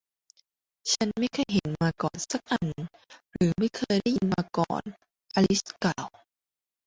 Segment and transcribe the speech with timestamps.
[0.91, 2.65] ฉันไม่เคยเห็นมาก่อนสักอัน
[3.33, 4.83] หรือเคยได้ยินมาก่อน
[5.35, 6.07] อลิซกล่าว